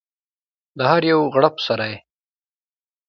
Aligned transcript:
د 0.77 0.79
هر 0.91 1.01
یو 1.11 1.19
غړپ 1.33 1.55
سره 1.67 1.85
یې 1.91 1.97